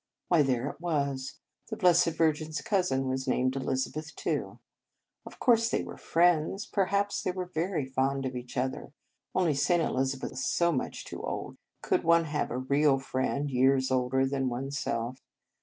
[0.29, 1.35] Why, there it was!
[1.69, 4.57] The Blessed Virgin s cousin was named Elizabeth, too.
[5.27, 8.93] Of course they were friends; perhaps they were very fond of each other;
[9.35, 9.79] only St.
[9.79, 11.57] Elizabeth was so much too old.
[11.83, 15.21] Could one have a real friend, years older than one s self?